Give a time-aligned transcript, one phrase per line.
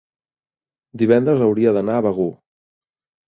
[1.01, 2.29] divendres hauria d'anar a Begur.